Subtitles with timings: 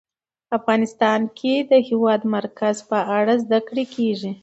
[0.57, 4.31] افغانستان کې د د هېواد مرکز په اړه زده کړه کېږي.